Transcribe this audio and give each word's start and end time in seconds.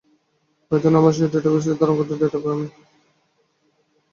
পাইথনে 0.71 0.97
আমরা 0.99 1.11
সেই 1.17 1.29
ডেটাসেট 1.33 1.75
ধারন 1.79 1.95
করি 1.97 2.13
ডেটা 2.21 2.37
ফ্রেমে। 2.43 2.67